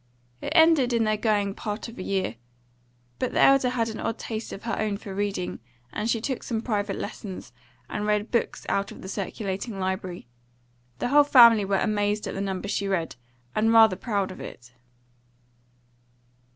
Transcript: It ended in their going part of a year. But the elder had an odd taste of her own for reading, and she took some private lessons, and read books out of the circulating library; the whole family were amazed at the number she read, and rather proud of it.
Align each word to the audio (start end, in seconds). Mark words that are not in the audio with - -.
It 0.41 0.51
ended 0.55 0.93
in 0.93 1.03
their 1.03 1.15
going 1.15 1.53
part 1.53 1.87
of 1.87 1.99
a 1.99 2.01
year. 2.01 2.37
But 3.19 3.33
the 3.33 3.39
elder 3.39 3.69
had 3.69 3.87
an 3.89 3.99
odd 3.99 4.17
taste 4.17 4.51
of 4.51 4.63
her 4.63 4.75
own 4.79 4.97
for 4.97 5.13
reading, 5.13 5.59
and 5.93 6.09
she 6.09 6.19
took 6.19 6.41
some 6.41 6.59
private 6.63 6.95
lessons, 6.95 7.53
and 7.87 8.07
read 8.07 8.31
books 8.31 8.65
out 8.67 8.91
of 8.91 9.03
the 9.03 9.07
circulating 9.07 9.79
library; 9.79 10.27
the 10.97 11.09
whole 11.09 11.23
family 11.23 11.65
were 11.65 11.77
amazed 11.77 12.25
at 12.25 12.33
the 12.33 12.41
number 12.41 12.67
she 12.67 12.87
read, 12.87 13.15
and 13.53 13.71
rather 13.73 13.95
proud 13.95 14.31
of 14.31 14.39
it. 14.41 14.71